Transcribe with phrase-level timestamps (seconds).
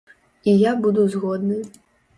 [0.53, 1.63] І я буду згодны.